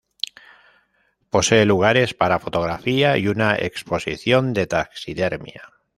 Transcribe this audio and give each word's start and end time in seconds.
Posee 1.29 1.63
lugares 1.67 2.15
para 2.15 2.39
fotografía 2.39 3.19
y 3.19 3.27
una 3.27 3.55
exposición 3.55 4.51
de 4.51 4.65
taxidermia. 4.65 5.61